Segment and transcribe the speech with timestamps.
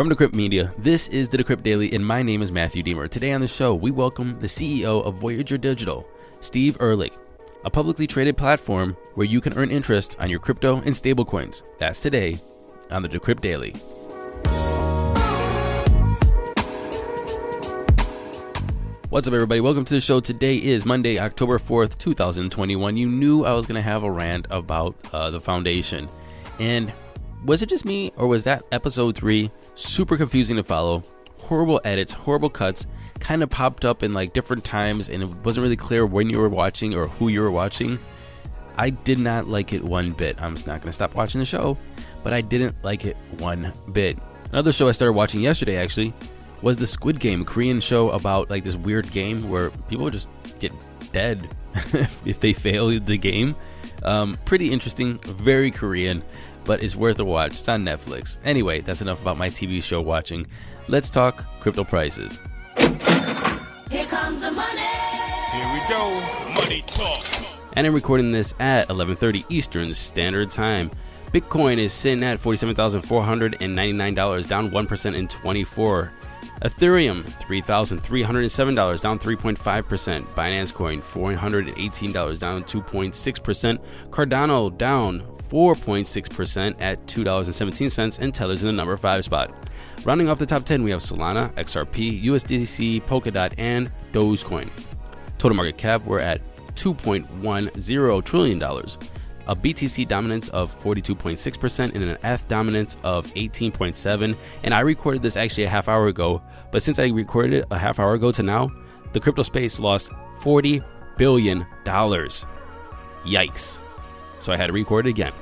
[0.00, 3.06] From Decrypt Media, this is the Decrypt Daily, and my name is Matthew Diemer.
[3.06, 6.08] Today on the show, we welcome the CEO of Voyager Digital,
[6.40, 7.12] Steve Ehrlich,
[7.66, 11.62] a publicly traded platform where you can earn interest on your crypto and stablecoins.
[11.76, 12.38] That's today
[12.90, 13.72] on the Decrypt Daily.
[19.10, 19.60] What's up, everybody?
[19.60, 20.20] Welcome to the show.
[20.20, 22.96] Today is Monday, October 4th, 2021.
[22.96, 26.08] You knew I was going to have a rant about uh, the foundation.
[26.58, 26.90] And
[27.44, 31.02] was it just me, or was that episode 3 super confusing to follow?
[31.38, 32.86] Horrible edits, horrible cuts,
[33.18, 36.38] kind of popped up in like different times, and it wasn't really clear when you
[36.38, 37.98] were watching or who you were watching.
[38.76, 40.40] I did not like it one bit.
[40.40, 41.76] I'm just not going to stop watching the show,
[42.22, 44.18] but I didn't like it one bit.
[44.52, 46.12] Another show I started watching yesterday, actually,
[46.62, 50.72] was the Squid Game, Korean show about like this weird game where people just get
[51.12, 51.48] dead
[52.24, 53.54] if they fail the game.
[54.02, 56.22] Um, pretty interesting, very Korean,
[56.64, 57.52] but it's worth a watch.
[57.52, 58.38] It's on Netflix.
[58.44, 60.46] Anyway, that's enough about my TV show watching.
[60.88, 62.38] Let's talk crypto prices.
[62.76, 64.80] Here comes the money.
[65.52, 66.10] Here we go.
[66.54, 67.24] Money talk.
[67.74, 70.90] And I'm recording this at 11:30 Eastern Standard Time.
[71.32, 76.10] Bitcoin is sitting at $47,499, down 1% in 24.
[76.62, 80.22] Ethereum, $3,307, down 3.5%.
[80.34, 83.78] Binance Coin, $418, down 2.6%.
[84.10, 89.52] Cardano, down 4.6% at $2.17, and Tether's in the number 5 spot.
[90.04, 94.70] Rounding off the top 10, we have Solana, XRP, USDC, Polkadot, and Dogecoin.
[95.38, 96.40] Total market cap, we're at
[96.76, 98.62] $2.10 trillion
[99.46, 104.36] a BTC dominance of 42.6% and an ETH dominance of 18.7.
[104.62, 107.76] And I recorded this actually a half hour ago, but since I recorded it a
[107.76, 108.70] half hour ago to now,
[109.12, 110.82] the crypto space lost 40
[111.16, 112.46] billion dollars.
[113.24, 113.80] Yikes.
[114.40, 115.32] So I had to record it again.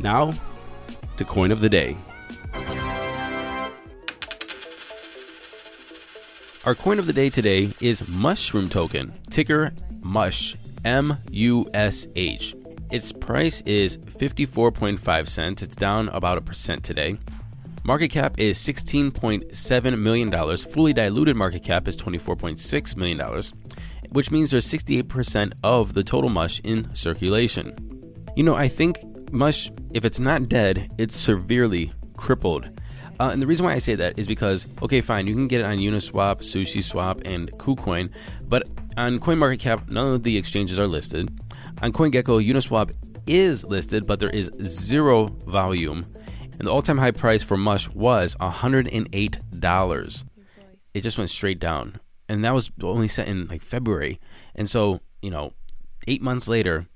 [0.00, 0.32] Now,
[1.16, 1.96] to coin of the day.
[6.64, 12.54] Our coin of the day today is Mushroom Token, ticker MUSH, M U S H.
[12.90, 15.62] Its price is 54.5 cents.
[15.62, 17.18] It's down about a percent today.
[17.84, 20.56] Market cap is $16.7 million.
[20.56, 23.42] Fully diluted market cap is $24.6 million,
[24.12, 27.76] which means there's 68% of the total mush in circulation.
[28.36, 28.98] You know, I think
[29.32, 32.70] mush, if it's not dead, it's severely crippled.
[33.20, 35.60] Uh, and the reason why I say that is because, okay, fine, you can get
[35.60, 38.10] it on Uniswap, SushiSwap, and KuCoin,
[38.48, 41.30] but on CoinMarketCap, none of the exchanges are listed.
[41.82, 42.92] On CoinGecko, Uniswap
[43.26, 46.04] is listed, but there is zero volume.
[46.58, 50.24] And the all time high price for Mush was $108.
[50.94, 51.98] It just went straight down.
[52.32, 54.18] And that was only set in like February.
[54.54, 55.52] And so, you know,
[56.06, 56.86] eight months later,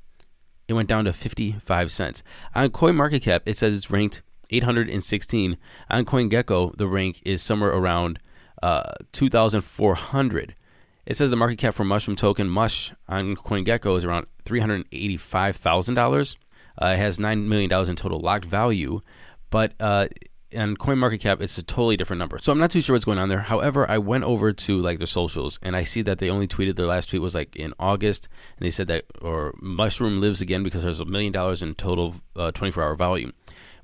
[0.67, 2.23] it went down to 55 cents.
[2.55, 5.59] On CoinMarketCap, it says it's ranked 816.
[5.91, 8.19] On CoinGecko, the rank is somewhere around
[8.63, 10.55] uh, 2,400.
[11.05, 16.37] It says the market cap for Mushroom Token Mush on CoinGecko is around $385,000.
[16.81, 19.03] Uh, it has $9 million in total locked value,
[19.51, 20.09] but uh,
[20.57, 22.39] on CoinMarketCap, it's a totally different number.
[22.39, 23.41] So I'm not too sure what's going on there.
[23.41, 26.77] However, I went over to like their socials and I see that they only tweeted
[26.77, 30.63] their last tweet was like in August, and they said that or Mushroom lives again
[30.63, 33.33] because there's a million dollars in total uh, 24 hour volume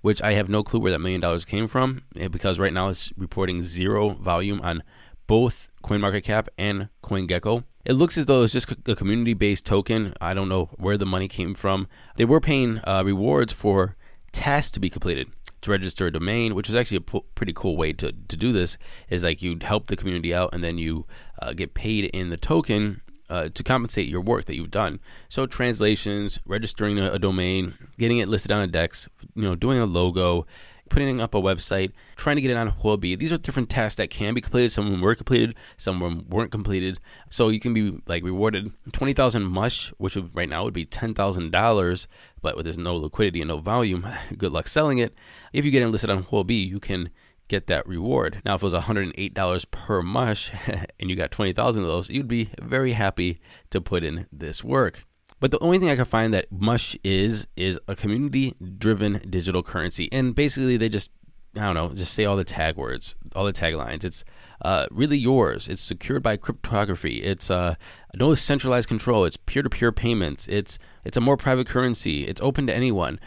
[0.03, 2.89] which I have no clue where that million dollars came from eh, because right now
[2.89, 4.83] it's reporting zero volume on
[5.27, 7.65] both CoinMarketCap and CoinGecko.
[7.85, 10.15] It looks as though it's just a community based token.
[10.21, 11.89] I don't know where the money came from.
[12.17, 13.97] They were paying uh, rewards for
[14.33, 15.29] tasks to be completed
[15.63, 18.53] to register a domain, which is actually a p- pretty cool way to, to do
[18.53, 18.77] this.
[19.09, 21.07] Is like you help the community out and then you
[21.41, 23.01] uh, get paid in the token
[23.31, 25.01] uh, to compensate your work that you've done.
[25.31, 29.79] So translations, registering a, a, domain, getting it listed on a DEX, you know, doing
[29.79, 30.47] a logo,
[30.93, 33.19] putting up a website, trying to get it on Huobi.
[33.19, 34.71] These are different tasks that can be completed.
[34.71, 37.01] Some of them were completed, some of them weren't completed.
[37.31, 40.85] So you can be like rewarded twenty thousand mush, which would, right now would be
[40.85, 42.09] ten thousand dollars,
[42.43, 44.07] but there's no liquidity and no volume.
[44.37, 45.17] Good luck selling it.
[45.55, 47.09] If you get enlisted on Huobi, you can
[47.49, 48.43] get that reward.
[48.45, 50.53] Now, if it was $108 per mush
[51.01, 53.41] and you got 20,000 of those, you'd be very happy
[53.71, 55.05] to put in this work.
[55.43, 59.61] But the only thing I can find that Mush is is a community driven digital
[59.61, 61.11] currency, and basically they just
[61.57, 64.05] I don't know, just say all the tag words, all the taglines.
[64.05, 64.25] It's
[64.65, 65.67] uh, really yours.
[65.67, 67.25] It's secured by cryptography.
[67.25, 67.75] It's uh,
[68.15, 69.25] no centralized control.
[69.25, 70.47] It's peer to peer payments.
[70.47, 72.25] It's it's a more private currency.
[72.29, 73.19] It's open to anyone.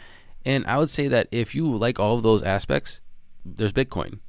[0.42, 3.02] And I would say that if you like all of those aspects,
[3.44, 4.20] there's Bitcoin,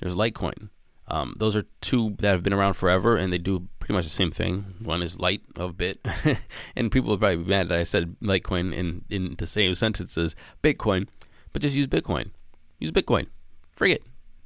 [0.00, 0.70] there's Litecoin.
[1.06, 4.10] Um, those are two that have been around forever, and they do pretty much the
[4.10, 4.74] same thing.
[4.82, 6.00] One is light of bit,
[6.76, 10.34] and people will probably be mad that I said Litecoin in in the same sentences
[10.62, 11.08] Bitcoin,
[11.52, 12.30] but just use Bitcoin.
[12.78, 13.26] Use Bitcoin.
[13.72, 14.00] Forget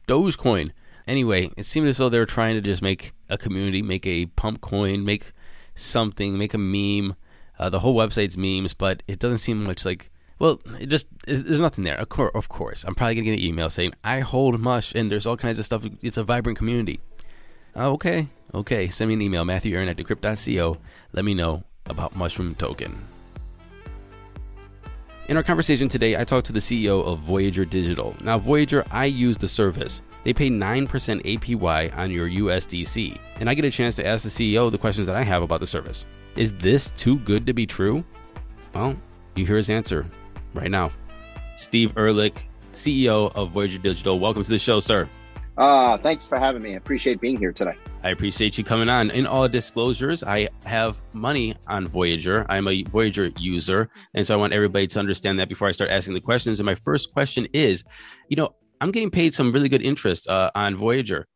[0.09, 0.73] Dogecoin.
[1.07, 4.27] Anyway, it seemed as though they were trying to just make a community, make a
[4.27, 5.33] pump coin, make
[5.75, 7.17] something, make a meme.
[7.59, 10.11] Uh, the whole website's memes, but it doesn't seem much like.
[10.39, 11.97] Well, it just it, there's nothing there.
[11.97, 15.11] Of course, of course, I'm probably gonna get an email saying I hold Mush, and
[15.11, 15.85] there's all kinds of stuff.
[16.03, 17.01] It's a vibrant community.
[17.77, 18.89] Uh, okay, okay.
[18.89, 20.77] Send me an email, Matthew Aaron at decrypt.co.
[21.13, 22.99] Let me know about Mushroom Token.
[25.29, 28.17] In our conversation today, I talked to the CEO of Voyager Digital.
[28.23, 30.01] Now, Voyager, I use the service.
[30.25, 34.31] They pay 9% APY on your USDC, and I get a chance to ask the
[34.31, 36.07] CEO the questions that I have about the service.
[36.37, 38.05] Is this too good to be true?
[38.75, 38.97] Well,
[39.35, 40.07] you hear his answer
[40.55, 40.93] right now.
[41.57, 44.19] Steve Ehrlich, CEO of Voyager Digital.
[44.19, 45.09] Welcome to the show, sir.
[45.57, 46.75] Uh, thanks for having me.
[46.75, 47.75] I appreciate being here today.
[48.05, 49.11] I appreciate you coming on.
[49.11, 52.47] In all disclosures, I have money on Voyager.
[52.49, 53.91] I'm a Voyager user.
[54.15, 56.61] And so I want everybody to understand that before I start asking the questions.
[56.61, 57.83] And my first question is
[58.29, 61.27] you know, I'm getting paid some really good interest uh, on Voyager.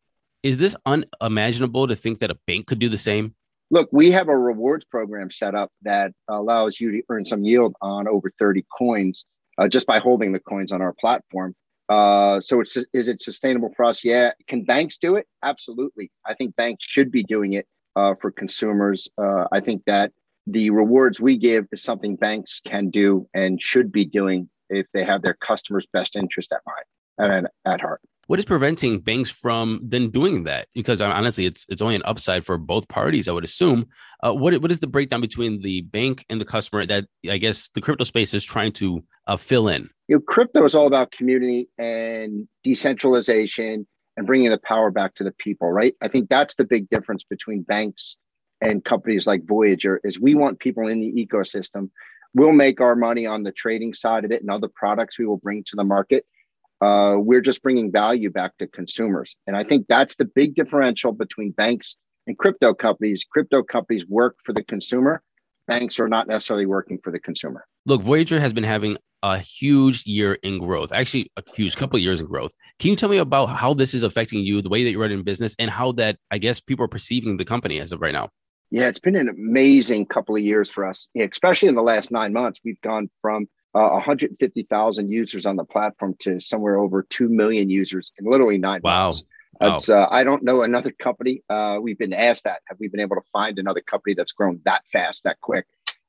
[0.45, 3.35] Is this unimaginable to think that a bank could do the same?
[3.73, 7.75] Look, we have a rewards program set up that allows you to earn some yield
[7.81, 9.25] on over 30 coins
[9.57, 11.55] uh, just by holding the coins on our platform.
[11.89, 14.05] Uh, so it's is it sustainable for us?
[14.05, 14.33] Yeah.
[14.47, 15.27] Can banks do it?
[15.43, 16.11] Absolutely.
[16.27, 17.67] I think banks should be doing it
[17.97, 19.09] uh, for consumers.
[19.17, 20.13] Uh, I think that
[20.47, 25.03] the rewards we give is something banks can do and should be doing if they
[25.05, 26.85] have their customers' best interest at mind
[27.19, 28.03] and at, at heart.
[28.29, 30.69] What is preventing banks from then doing that?
[30.75, 33.87] Because uh, honestly, it's it's only an upside for both parties, I would assume.
[34.23, 37.69] Uh, what what is the breakdown between the bank and the customer that I guess
[37.75, 39.91] the crypto space is trying to uh, fill in?
[40.09, 43.87] You know, crypto is all about community and decentralization
[44.17, 45.95] and bringing the power back to the people, right?
[46.01, 48.19] I think that's the big difference between banks
[48.61, 51.91] and companies like Voyager is we want people in the ecosystem.
[52.35, 55.39] We'll make our money on the trading side of it and other products we will
[55.39, 56.25] bring to the market
[56.83, 59.37] uh, we're just bringing value back to consumers.
[59.47, 61.97] And I think that's the big differential between banks
[62.27, 63.25] and crypto companies.
[63.31, 65.23] Crypto companies work for the consumer,
[65.69, 67.65] banks are not necessarily working for the consumer.
[67.87, 72.03] Look, Voyager has been having a huge year in growth, actually, a huge couple of
[72.03, 72.53] years in growth.
[72.81, 75.23] Can you tell me about how this is affecting you, the way that you're running
[75.23, 78.31] business, and how that I guess people are perceiving the company as of right now?
[78.73, 82.33] Yeah, it's been an amazing couple of years for us, especially in the last nine
[82.33, 82.59] months.
[82.65, 88.13] We've gone from uh, 150,000 users on the platform to somewhere over 2 million users
[88.19, 89.05] in literally nine wow.
[89.05, 89.25] months.
[89.61, 90.05] That's, wow.
[90.05, 91.43] Uh, I don't know another company.
[91.49, 92.61] Uh, we've been asked that.
[92.67, 95.67] Have we been able to find another company that's grown that fast, that quick?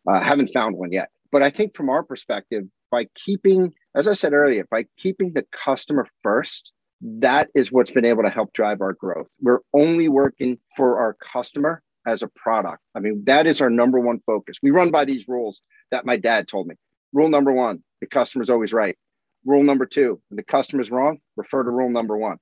[0.07, 1.09] Uh, haven't found one yet.
[1.31, 5.45] But I think from our perspective, by keeping, as I said earlier, by keeping the
[5.51, 6.71] customer first,
[7.01, 9.27] that is what's been able to help drive our growth.
[9.41, 12.79] We're only working for our customer as a product.
[12.95, 14.57] I mean, that is our number one focus.
[14.61, 15.61] We run by these rules
[15.91, 16.75] that my dad told me.
[17.13, 18.97] Rule number one, the customer's always right.
[19.45, 22.37] Rule number two, when the customer's wrong, refer to rule number one.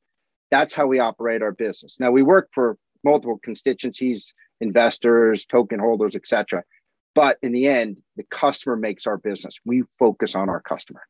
[0.49, 1.97] That's how we operate our business.
[1.99, 6.63] Now we work for multiple constituencies, investors, token holders, etc.
[7.15, 9.57] But in the end, the customer makes our business.
[9.65, 11.01] We focus on our customer.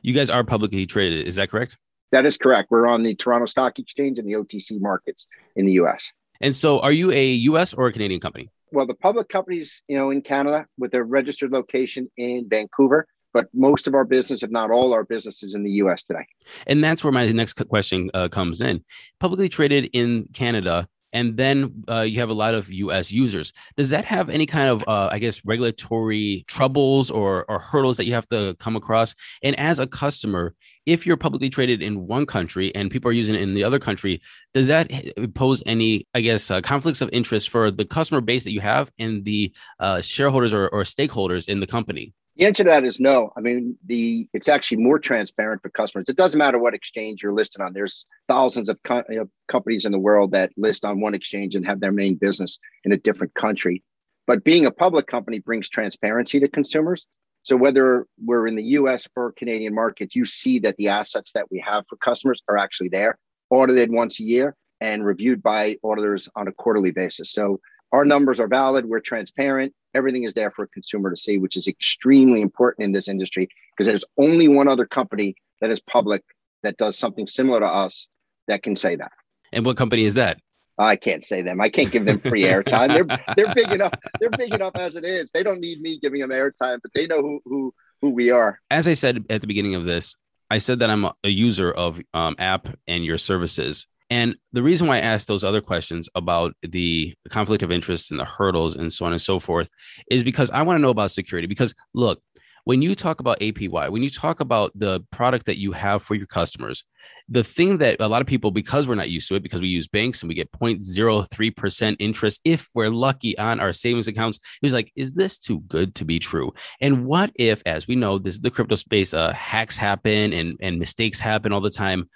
[0.00, 1.76] You guys are publicly traded, is that correct?
[2.12, 2.70] That is correct.
[2.70, 5.26] We're on the Toronto Stock Exchange and the OTC markets
[5.56, 6.12] in the US.
[6.40, 8.50] And so are you a US or a Canadian company?
[8.72, 13.48] Well, the public companies, you know, in Canada with their registered location in Vancouver, but
[13.54, 16.26] most of our business, if not all our businesses in the US today.
[16.66, 18.84] And that's where my next question uh, comes in.
[19.20, 23.52] Publicly traded in Canada, and then uh, you have a lot of US users.
[23.76, 28.06] Does that have any kind of, uh, I guess, regulatory troubles or, or hurdles that
[28.06, 29.14] you have to come across?
[29.42, 30.54] And as a customer,
[30.86, 33.78] if you're publicly traded in one country and people are using it in the other
[33.78, 34.20] country,
[34.52, 34.90] does that
[35.34, 38.90] pose any, I guess, uh, conflicts of interest for the customer base that you have
[38.98, 42.12] and the uh, shareholders or, or stakeholders in the company?
[42.36, 43.30] The answer to that is no.
[43.36, 46.08] I mean, the it's actually more transparent for customers.
[46.08, 47.74] It doesn't matter what exchange you're listed on.
[47.74, 51.66] There's thousands of, co- of companies in the world that list on one exchange and
[51.66, 53.82] have their main business in a different country.
[54.26, 57.06] But being a public company brings transparency to consumers.
[57.42, 61.50] So whether we're in the US or Canadian markets, you see that the assets that
[61.50, 63.18] we have for customers are actually there,
[63.50, 67.30] audited once a year and reviewed by auditors on a quarterly basis.
[67.30, 67.60] So
[67.92, 71.56] our numbers are valid, we're transparent, everything is there for a consumer to see, which
[71.56, 76.22] is extremely important in this industry because there's only one other company that is public
[76.62, 78.08] that does something similar to us
[78.48, 79.12] that can say that.
[79.52, 80.38] And what company is that?
[80.78, 81.60] I can't say them.
[81.60, 82.88] I can't give them free airtime.
[82.88, 83.94] They're they're big enough.
[84.20, 85.30] They're big enough as it is.
[85.32, 88.58] They don't need me giving them airtime, but they know who who who we are.
[88.70, 90.16] As I said at the beginning of this,
[90.50, 93.86] I said that I'm a user of um, app and your services.
[94.12, 98.20] And the reason why I asked those other questions about the conflict of interest and
[98.20, 99.70] the hurdles and so on and so forth
[100.10, 101.46] is because I want to know about security.
[101.46, 102.20] Because look,
[102.64, 106.14] when you talk about APY, when you talk about the product that you have for
[106.14, 106.84] your customers,
[107.30, 109.68] the thing that a lot of people, because we're not used to it, because we
[109.68, 114.74] use banks and we get 0.03% interest if we're lucky on our savings accounts, was
[114.74, 116.52] like, is this too good to be true?
[116.82, 120.58] And what if, as we know, this is the crypto space, uh, hacks happen and,
[120.60, 122.10] and mistakes happen all the time.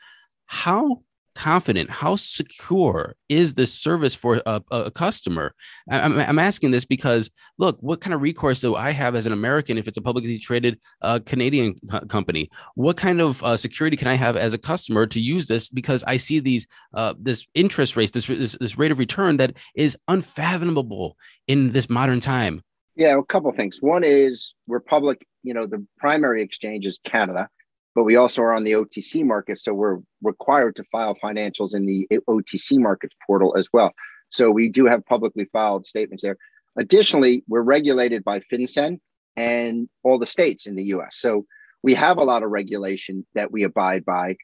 [0.45, 1.01] How
[1.37, 1.91] confident?
[1.91, 5.55] How secure is this service for a, a customer?
[5.91, 9.33] I'm, I'm, asking this because, look, what kind of recourse do I have as an
[9.33, 12.51] American if it's a publicly traded uh, Canadian co- company?
[12.75, 15.69] What kind of uh, security can I have as a customer to use this?
[15.69, 19.55] Because I see these uh, this interest rates, this, this this rate of return that
[19.75, 21.17] is unfathomable
[21.47, 22.63] in this modern time.
[22.97, 23.83] Yeah, a couple things.
[23.83, 25.27] One is we're public.
[25.43, 27.49] You know, the primary exchange is Canada
[27.97, 29.59] but we also are on the OTC market.
[29.59, 33.93] So we're required to file financials in the OTC markets portal as well.
[34.29, 36.37] So we do have publicly filed statements there.
[36.77, 39.01] Additionally, we're regulated by FinCEN
[39.37, 41.17] and all the states in the US.
[41.17, 41.47] So
[41.83, 44.37] we have a lot of regulation that we abide by.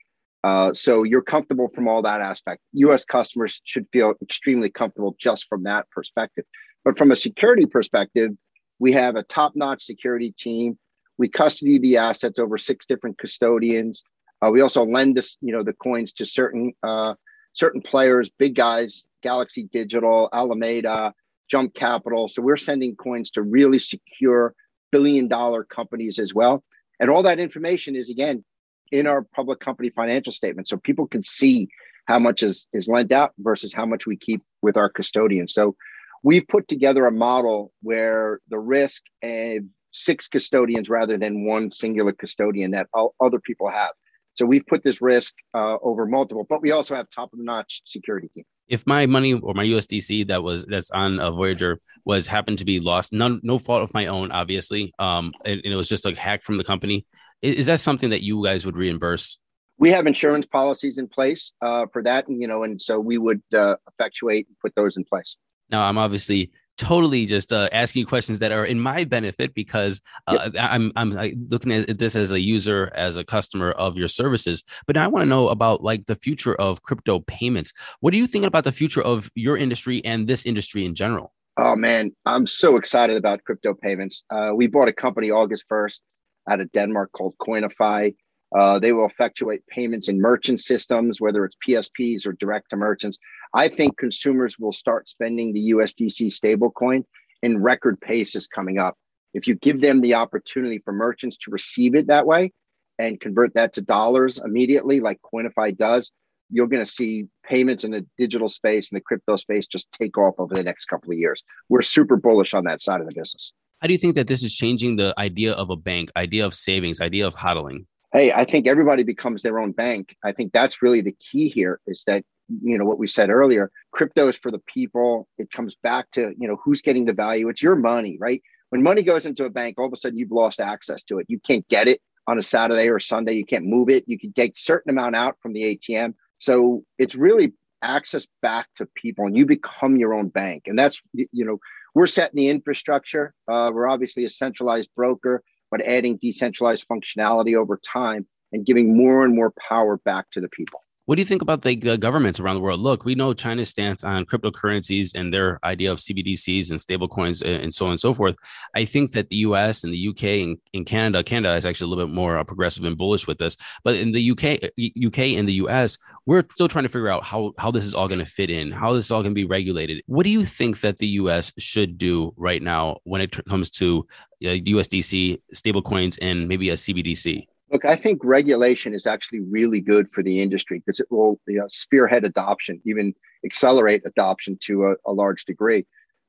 [0.43, 2.63] Uh, so you're comfortable from all that aspect.
[2.73, 6.47] US customers should feel extremely comfortable just from that perspective.
[6.87, 8.31] But from a security perspective,
[8.79, 10.79] we have a top notch security team
[11.19, 14.03] we custody the assets over six different custodians.
[14.41, 17.15] Uh, we also lend this, you know, the coins to certain uh,
[17.53, 21.13] certain players, big guys, Galaxy Digital, Alameda,
[21.51, 22.29] Jump Capital.
[22.29, 24.55] So we're sending coins to really secure
[24.91, 26.65] billion dollar companies as well.
[26.99, 28.45] And all that information is again
[28.91, 31.69] in our public company financial statement, so people can see
[32.07, 35.55] how much is is lent out versus how much we keep with our custodians.
[35.55, 35.77] So
[36.23, 42.13] we've put together a model where the risk and six custodians rather than one singular
[42.13, 43.91] custodian that all other people have.
[44.35, 47.45] So we've put this risk uh, over multiple, but we also have top of the
[47.45, 48.45] notch security team.
[48.69, 52.65] If my money or my USDC that was that's on a Voyager was happened to
[52.65, 56.07] be lost, none no fault of my own, obviously, um, and, and it was just
[56.07, 57.05] a hack from the company.
[57.43, 59.39] Is, is, that something that you guys would reimburse?
[59.79, 63.19] We have insurance policies in place uh, for that, and you know, and so we
[63.19, 65.37] would uh, effectuate and put those in place.
[65.69, 70.01] Now, I'm obviously totally just uh, asking you questions that are in my benefit because
[70.27, 70.71] uh, yep.
[70.71, 71.11] I'm I'm
[71.49, 74.63] looking at this as a user, as a customer of your services.
[74.87, 77.73] But I want to know about like the future of crypto payments.
[78.01, 81.33] What are you thinking about the future of your industry and this industry in general?
[81.59, 84.25] Oh man, I'm so excited about crypto payments.
[84.31, 86.01] Uh, we bought a company August 1st
[86.49, 88.15] out of Denmark called Coinify.
[88.59, 93.19] Uh, they will effectuate payments in merchant systems, whether it's PSPs or direct to merchants.
[93.55, 97.05] I think consumers will start spending the USDC stablecoin
[97.43, 98.97] in record paces coming up.
[99.35, 102.53] If you give them the opportunity for merchants to receive it that way
[102.99, 106.11] and convert that to dollars immediately, like Coinify does,
[106.51, 110.19] you're going to see payments in the digital space and the crypto space just take
[110.19, 111.43] off over the next couple of years.
[111.71, 113.53] We're super bullish on that side of the business.
[113.81, 116.55] How do you think that this is changing the idea of a bank, idea of
[116.55, 117.87] savings, idea of hodling?
[118.13, 120.17] Hey, I think everybody becomes their own bank.
[120.25, 122.25] I think that's really the key here is that,
[122.63, 125.27] you know, what we said earlier, crypto is for the people.
[125.39, 127.49] It comes back to, you know, who's getting the value.
[127.49, 128.43] It's your money, right?
[128.69, 131.27] When money goes into a bank, all of a sudden you've lost access to it.
[131.29, 133.33] You can't get it on a Saturday or Sunday.
[133.33, 134.05] You can't move it.
[134.07, 136.15] You can take a certain amount out from the ATM.
[136.39, 137.53] So it's really
[137.83, 140.65] access back to people and you become your own bank.
[140.67, 141.59] And that's, you know,
[141.95, 143.35] we're setting the infrastructure.
[143.51, 145.43] Uh, we're obviously a centralized broker
[145.73, 150.49] but adding decentralized functionality over time and giving more and more power back to the
[150.49, 150.81] people.
[151.07, 152.79] What do you think about the, governments around the world?
[152.79, 157.75] Look, we know China's stance on cryptocurrencies and their idea of CBDCs and stablecoins and
[157.75, 158.37] so on and so forth.
[158.77, 161.89] I think that the US and the UK and, in Canada, Canada is actually a
[161.89, 163.57] little bit more uh, progressive and bullish with this.
[163.83, 164.71] But in the UK,
[165.05, 168.07] UK and the US, we're still trying to figure out how, how this is all
[168.07, 170.05] going to fit in, how this is all going to be regulated.
[170.07, 174.07] What do you think that the US should do right now when it comes to
[174.31, 177.47] uh, USDC, stablecoins, and maybe a CBDC?
[177.71, 181.59] Look, I think regulation is actually really good for the industry because it will you
[181.59, 185.87] know, spearhead adoption, even accelerate adoption to a, a large degree.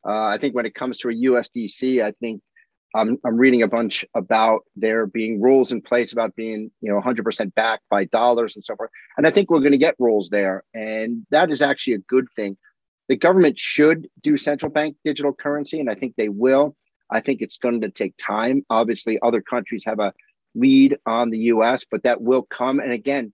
[0.08, 2.42] Uh, I think when it comes to a USDC, I think
[2.96, 7.02] I'm, I'm reading a bunch about there being rules in place about being, you know,
[7.02, 8.92] 100% backed by dollars and so forth.
[9.18, 12.28] And I think we're going to get rules there, and that is actually a good
[12.36, 12.56] thing.
[13.10, 16.76] The government should do central bank digital currency, and I think they will.
[17.14, 18.66] I think it's going to take time.
[18.70, 20.14] Obviously, other countries have a
[20.56, 22.80] lead on the US, but that will come.
[22.80, 23.32] And again,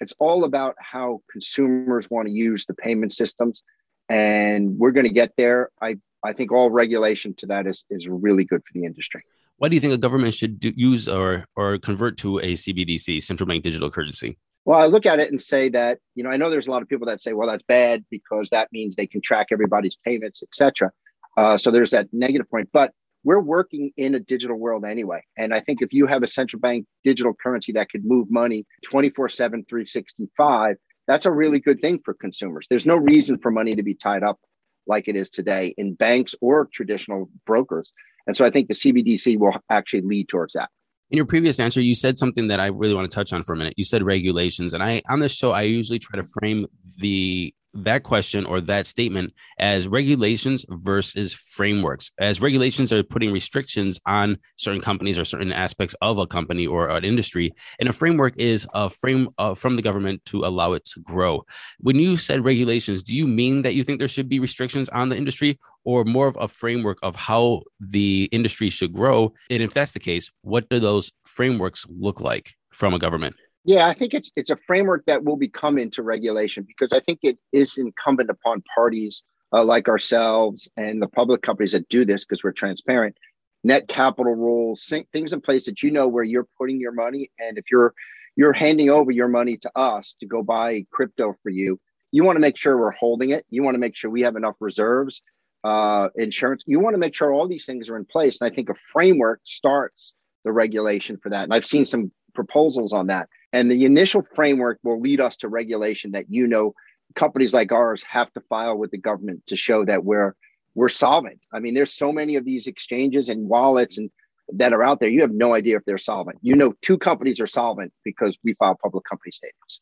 [0.00, 3.62] it's all about how consumers want to use the payment systems.
[4.08, 5.70] And we're going to get there.
[5.80, 9.22] I, I think all regulation to that is, is really good for the industry.
[9.58, 13.22] Why do you think a government should do, use or, or convert to a CBDC,
[13.22, 14.38] central bank digital currency?
[14.64, 16.82] Well, I look at it and say that, you know, I know there's a lot
[16.82, 20.42] of people that say, well, that's bad because that means they can track everybody's payments,
[20.42, 20.90] et cetera.
[21.36, 22.68] Uh, so there's that negative point.
[22.72, 22.92] But
[23.24, 25.22] we're working in a digital world anyway.
[25.36, 28.66] And I think if you have a central bank digital currency that could move money
[28.84, 32.66] 24 7, 365, that's a really good thing for consumers.
[32.68, 34.38] There's no reason for money to be tied up
[34.86, 37.92] like it is today in banks or traditional brokers.
[38.26, 40.70] And so I think the CBDC will actually lead towards that.
[41.10, 43.52] In your previous answer, you said something that I really want to touch on for
[43.52, 43.74] a minute.
[43.76, 46.66] You said regulations, and I on this show I usually try to frame
[46.98, 52.10] the that question or that statement as regulations versus frameworks.
[52.18, 56.88] As regulations are putting restrictions on certain companies or certain aspects of a company or
[56.88, 60.84] an industry, and a framework is a frame uh, from the government to allow it
[60.86, 61.44] to grow.
[61.78, 65.08] When you said regulations, do you mean that you think there should be restrictions on
[65.08, 69.32] the industry or more of a framework of how the industry should grow?
[69.48, 73.36] And if that's the case, what do those frameworks look like from a government?
[73.64, 77.20] Yeah, I think it's it's a framework that will become into regulation because I think
[77.22, 82.24] it is incumbent upon parties uh, like ourselves and the public companies that do this
[82.24, 83.16] because we're transparent.
[83.62, 87.58] Net capital rules, things in place that you know where you're putting your money, and
[87.58, 87.92] if you're
[88.36, 91.78] you're handing over your money to us to go buy crypto for you,
[92.12, 93.44] you want to make sure we're holding it.
[93.50, 95.20] You want to make sure we have enough reserves,
[95.64, 96.64] uh, insurance.
[96.66, 98.74] You want to make sure all these things are in place, and I think a
[98.74, 100.14] framework starts
[100.44, 101.44] the regulation for that.
[101.44, 103.28] And I've seen some proposals on that.
[103.52, 106.74] And the initial framework will lead us to regulation that you know
[107.14, 110.34] companies like ours have to file with the government to show that we're
[110.74, 111.40] we're solvent.
[111.52, 114.10] I mean, there's so many of these exchanges and wallets and
[114.54, 115.08] that are out there.
[115.08, 116.38] You have no idea if they're solvent.
[116.42, 119.80] You know, two companies are solvent because we file public company statements.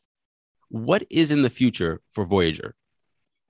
[0.69, 2.75] What is in the future for Voyager?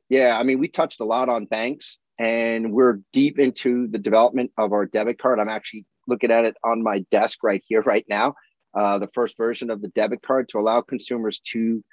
[0.09, 4.51] Yeah, I mean, we touched a lot on banks and we're deep into the development
[4.57, 5.39] of our debit card.
[5.39, 8.33] I'm actually looking at it on my desk right here, right now
[8.73, 11.83] uh, the first version of the debit card to allow consumers to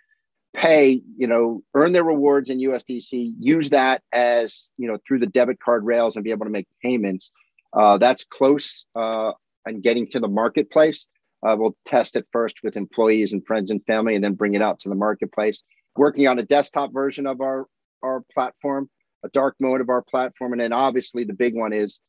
[0.55, 5.27] pay, you know, earn their rewards in USDC, use that as, you know, through the
[5.27, 7.31] debit card rails and be able to make payments.
[7.73, 9.33] Uh, that's close uh,
[9.67, 11.07] and getting to the marketplace.
[11.47, 14.63] Uh, we'll test it first with employees and friends and family and then bring it
[14.63, 15.63] out to the marketplace.
[15.97, 17.67] Working on a desktop version of our,
[18.03, 18.89] our platform,
[19.25, 20.53] a dark mode of our platform.
[20.53, 22.01] And then obviously the big one is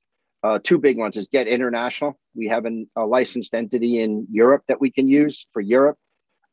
[0.48, 2.18] uh, two big ones is Get International.
[2.34, 5.98] We have an, a licensed entity in Europe that we can use for Europe.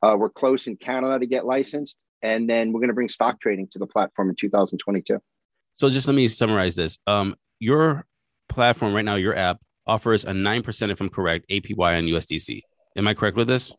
[0.03, 1.97] Uh, we're close in Canada to get licensed.
[2.21, 5.21] And then we're going to bring stock trading to the platform in 2022.
[5.77, 6.99] So just let me summarize this.
[7.07, 8.05] Um, your
[8.49, 12.63] platform right now, your app offers a 9%, if I'm correct, APY on USDC.
[12.97, 13.73] Am I correct with this?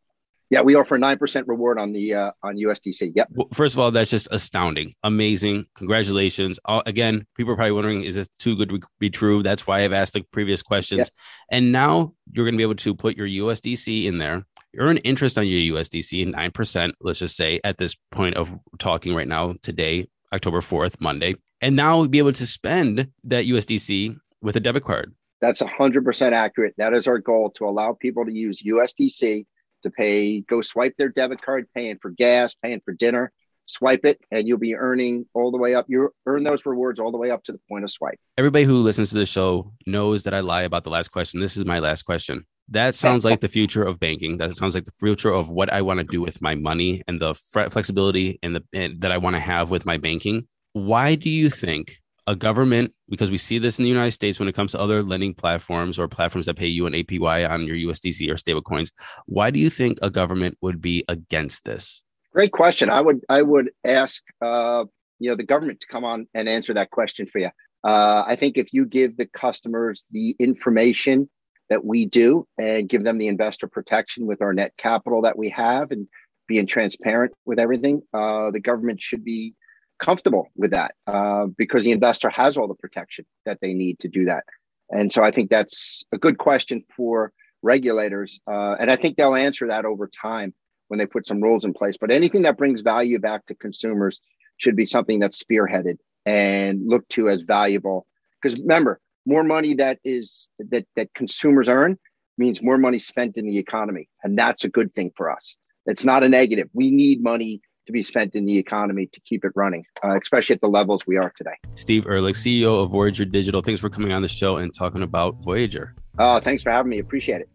[0.49, 3.13] Yeah, we offer nine percent reward on the uh, on USDC.
[3.15, 3.29] Yep.
[3.31, 5.65] Well, first of all, that's just astounding, amazing.
[5.75, 6.60] Congratulations!
[6.65, 9.41] Uh, again, people are probably wondering, is this too good to be true?
[9.41, 10.99] That's why I've asked the previous questions.
[10.99, 11.10] Yep.
[11.51, 14.45] And now you're going to be able to put your USDC in there,
[14.77, 16.95] earn interest on your USDC, nine percent.
[17.01, 21.75] Let's just say at this point of talking right now, today, October fourth, Monday, and
[21.75, 25.15] now be able to spend that USDC with a debit card.
[25.41, 26.73] That's 100% accurate.
[26.77, 29.45] That is our goal to allow people to use USDC
[29.86, 33.32] to pay, go swipe their debit card, paying for gas, paying for dinner,
[33.65, 35.86] swipe it, and you'll be earning all the way up.
[35.88, 38.19] You earn those rewards all the way up to the point of swipe.
[38.38, 41.39] Everybody who listens to the show knows that I lie about the last question.
[41.39, 42.45] This is my last question.
[42.69, 44.38] That sounds like the future of banking.
[44.38, 47.19] That sounds like the future of what I want to do with my money and
[47.19, 50.48] the flexibility and the and that I want to have with my banking.
[50.74, 54.48] Why do you think a government, because we see this in the United States when
[54.48, 57.76] it comes to other lending platforms or platforms that pay you an APY on your
[57.76, 58.92] USDC or stable coins.
[59.26, 62.04] Why do you think a government would be against this?
[62.34, 62.90] Great question.
[62.90, 64.86] I would I would ask uh,
[65.20, 67.50] you know the government to come on and answer that question for you.
[67.84, 71.30] Uh, I think if you give the customers the information
[71.70, 75.50] that we do and give them the investor protection with our net capital that we
[75.50, 76.08] have and
[76.48, 79.54] being transparent with everything, uh, the government should be
[79.99, 84.08] comfortable with that uh, because the investor has all the protection that they need to
[84.08, 84.43] do that.
[84.89, 87.31] And so I think that's a good question for
[87.63, 88.39] regulators.
[88.47, 90.53] Uh, and I think they'll answer that over time
[90.88, 91.97] when they put some rules in place.
[91.97, 94.21] But anything that brings value back to consumers
[94.58, 98.05] should be something that's spearheaded and looked to as valuable.
[98.41, 101.97] Because remember, more money that is that that consumers earn
[102.38, 105.58] means more money spent in the economy, and that's a good thing for us.
[105.86, 106.69] It's not a negative.
[106.73, 110.56] We need money to be spent in the economy to keep it running, uh, especially
[110.56, 111.56] at the levels we are today.
[111.76, 113.62] Steve Ehrlich, CEO of Voyager Digital.
[113.62, 115.95] Thanks for coming on the show and talking about Voyager.
[116.17, 117.00] Uh, thanks for having me.
[117.00, 117.50] Appreciate it.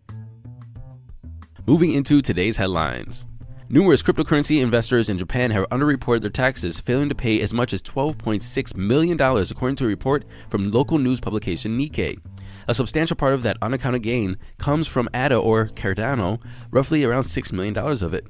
[1.66, 3.26] Moving into today's headlines.
[3.68, 7.80] Numerous cryptocurrency investors in Japan have underreported their taxes, failing to pay as much as
[7.82, 12.18] $12.6 million, according to a report from local news publication Nikkei.
[12.66, 17.52] A substantial part of that unaccounted gain comes from ADA or Cardano, roughly around $6
[17.52, 18.26] million of it.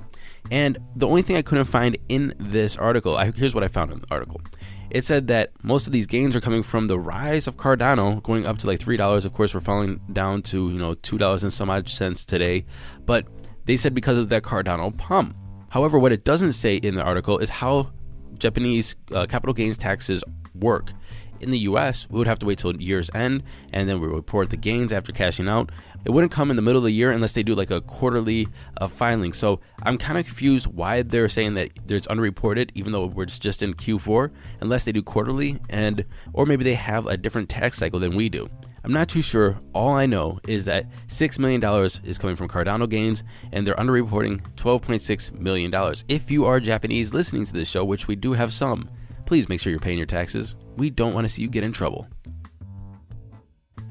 [0.50, 3.92] And the only thing I couldn't find in this article, I, here's what I found
[3.92, 4.40] in the article.
[4.90, 8.46] It said that most of these gains are coming from the rise of Cardano, going
[8.46, 9.24] up to like three dollars.
[9.24, 12.66] Of course, we're falling down to you know two dollars and some odd cents today,
[13.06, 13.26] but
[13.66, 15.36] they said because of that Cardano pump.
[15.68, 17.92] However, what it doesn't say in the article is how
[18.36, 20.24] Japanese uh, capital gains taxes
[20.54, 20.92] work.
[21.40, 24.50] In the US, we would have to wait till year's end and then we report
[24.50, 25.70] the gains after cashing out.
[26.04, 28.48] It wouldn't come in the middle of the year unless they do like a quarterly
[28.78, 29.32] uh, filing.
[29.32, 33.62] So I'm kind of confused why they're saying that it's unreported, even though we're just
[33.62, 38.00] in Q4, unless they do quarterly and or maybe they have a different tax cycle
[38.00, 38.48] than we do.
[38.82, 39.60] I'm not too sure.
[39.74, 41.62] All I know is that $6 million
[42.04, 45.94] is coming from Cardano gains, and they're underreporting $12.6 million.
[46.08, 48.88] If you are Japanese listening to this show, which we do have some,
[49.26, 50.56] please make sure you're paying your taxes.
[50.76, 52.08] We don't want to see you get in trouble.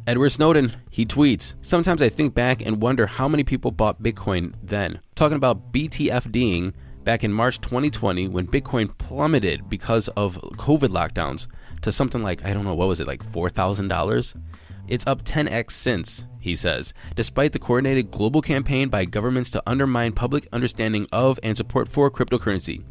[0.09, 4.55] Edward Snowden, he tweets, Sometimes I think back and wonder how many people bought Bitcoin
[4.63, 5.01] then.
[5.13, 11.45] Talking about BTFDing back in March 2020 when Bitcoin plummeted because of COVID lockdowns
[11.83, 14.41] to something like, I don't know, what was it, like $4,000?
[14.87, 20.13] It's up 10x since, he says, despite the coordinated global campaign by governments to undermine
[20.13, 22.83] public understanding of and support for cryptocurrency.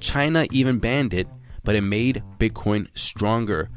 [0.00, 1.28] China even banned it,
[1.64, 3.68] but it made Bitcoin stronger.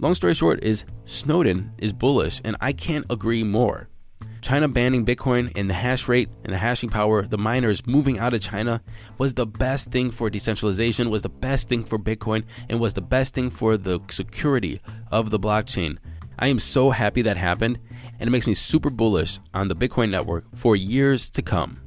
[0.00, 3.88] Long story short is Snowden is bullish, and I can't agree more.
[4.42, 8.34] China banning Bitcoin and the hash rate and the hashing power, the miners moving out
[8.34, 8.82] of China
[9.18, 13.00] was the best thing for decentralization, was the best thing for Bitcoin, and was the
[13.00, 14.80] best thing for the security
[15.12, 15.96] of the blockchain.
[16.40, 17.78] I am so happy that happened,
[18.18, 21.80] and it makes me super bullish on the Bitcoin network for years to come.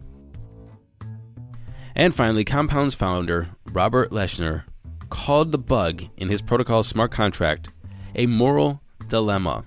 [1.93, 4.63] And finally, Compound's founder, Robert Leshner,
[5.10, 7.70] called the bug in his protocol smart contract
[8.15, 9.63] a moral dilemma.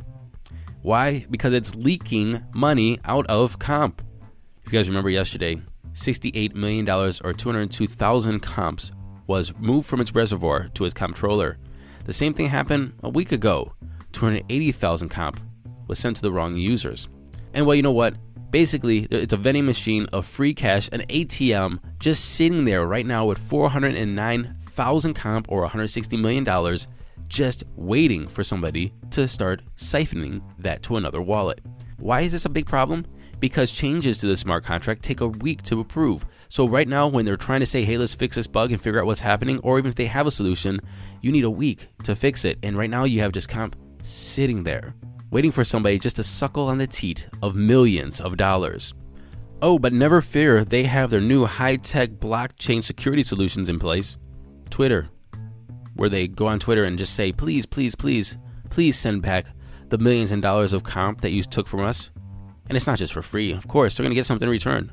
[0.83, 1.27] Why?
[1.31, 4.03] Because it's leaking money out of comp.
[4.65, 5.61] If you guys remember yesterday,
[5.93, 8.93] $68 million or 202,000 comps
[9.27, 11.59] was moved from its reservoir to its comptroller.
[12.05, 13.73] The same thing happened a week ago
[14.13, 15.41] 280,000 comp
[15.87, 17.09] was sent to the wrong users.
[17.55, 18.15] And well, you know what?
[18.51, 23.25] Basically, it's a vending machine of free cash, an ATM, just sitting there right now
[23.27, 26.45] with 409,000 comp or $160 million,
[27.31, 31.61] just waiting for somebody to start siphoning that to another wallet.
[31.99, 33.07] Why is this a big problem?
[33.39, 36.27] Because changes to the smart contract take a week to approve.
[36.49, 39.01] So, right now, when they're trying to say, hey, let's fix this bug and figure
[39.01, 40.81] out what's happening, or even if they have a solution,
[41.23, 42.59] you need a week to fix it.
[42.63, 44.95] And right now, you have just comp sitting there,
[45.31, 48.93] waiting for somebody just to suckle on the teat of millions of dollars.
[49.63, 54.17] Oh, but never fear, they have their new high tech blockchain security solutions in place.
[54.71, 55.09] Twitter,
[56.01, 58.39] where they go on Twitter and just say, please, please, please,
[58.71, 59.49] please send back
[59.91, 62.11] the millions and dollars of comp that you took from us.
[62.69, 64.91] And it's not just for free, of course, they're going to get something in return.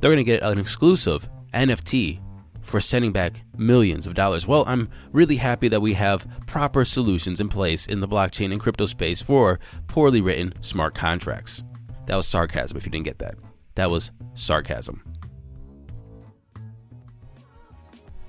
[0.00, 2.22] They're going to get an exclusive NFT
[2.62, 4.46] for sending back millions of dollars.
[4.46, 8.58] Well, I'm really happy that we have proper solutions in place in the blockchain and
[8.58, 11.62] crypto space for poorly written smart contracts.
[12.06, 13.34] That was sarcasm if you didn't get that.
[13.74, 15.02] That was sarcasm.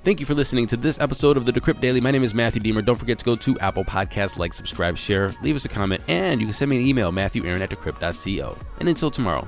[0.07, 1.99] Thank you for listening to this episode of the Decrypt Daily.
[1.99, 2.85] My name is Matthew Diemer.
[2.85, 6.39] Don't forget to go to Apple Podcasts, like, subscribe, share, leave us a comment, and
[6.39, 8.57] you can send me an email, matthewaaron at decrypt.co.
[8.79, 9.45] And until tomorrow,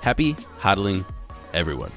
[0.00, 1.04] happy hodling,
[1.52, 1.92] everyone.